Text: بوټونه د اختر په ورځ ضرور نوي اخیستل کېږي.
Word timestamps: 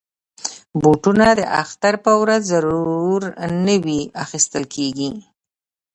بوټونه 0.81 1.27
د 1.39 1.41
اختر 1.61 1.93
په 2.05 2.11
ورځ 2.21 2.41
ضرور 2.53 3.21
نوي 3.67 4.01
اخیستل 4.23 4.63
کېږي. 4.75 5.11